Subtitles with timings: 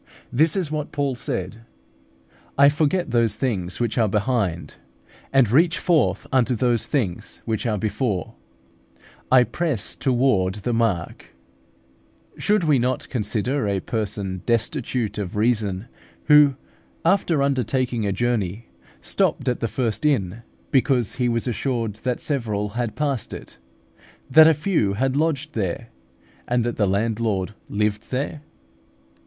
[0.33, 1.61] This is what Paul said,
[2.57, 4.77] "I forget those things which are behind,
[5.31, 8.33] and reach forth unto those things which are before;
[9.31, 11.27] I press toward the mark"
[12.35, 12.37] (Phil.
[12.37, 12.39] iii.
[12.39, 12.41] 13, 14).
[12.41, 15.85] Should we not consider a person destitute of reason
[16.23, 16.55] who,
[17.05, 18.69] after undertaking a journey,
[19.01, 20.41] stopped at the first inn,
[20.71, 23.59] because he was assured that several had passed it,
[24.31, 25.89] that a few had lodged there,
[26.47, 28.41] and that the landlord lived there?